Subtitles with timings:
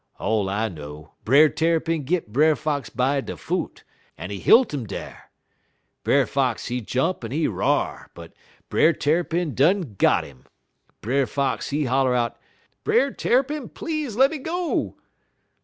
[0.17, 3.83] All I know, Brer Tarrypin git Brer Fox by de foot,
[4.17, 5.29] en he hilt 'im dar.
[6.03, 8.33] Brer Fox he jump en he r'ar, but
[8.67, 10.45] Brer Tarrypin done got 'im.
[11.01, 12.39] Brer Fox, he holler out:
[12.83, 14.95] "'Brer Tarrypin, please lemme go!'